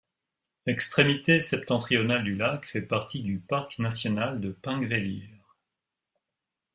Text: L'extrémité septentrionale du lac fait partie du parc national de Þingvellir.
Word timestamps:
L'extrémité 0.65 1.39
septentrionale 1.39 2.23
du 2.23 2.33
lac 2.33 2.65
fait 2.65 2.81
partie 2.81 3.21
du 3.21 3.37
parc 3.37 3.77
national 3.77 4.41
de 4.41 4.51
Þingvellir. 4.63 5.29